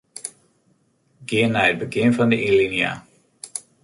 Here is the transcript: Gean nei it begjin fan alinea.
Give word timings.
Gean 1.27 1.51
nei 1.53 1.69
it 1.71 1.79
begjin 1.81 2.15
fan 2.17 2.35
alinea. 2.51 2.93